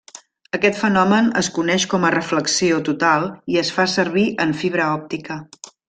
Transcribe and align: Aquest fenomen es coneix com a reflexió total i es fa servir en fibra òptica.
Aquest 0.57 0.77
fenomen 0.83 1.27
es 1.41 1.49
coneix 1.57 1.85
com 1.93 2.07
a 2.07 2.11
reflexió 2.15 2.79
total 2.89 3.29
i 3.55 3.61
es 3.65 3.71
fa 3.79 3.89
servir 3.97 4.25
en 4.47 4.57
fibra 4.65 4.93
òptica. 5.01 5.39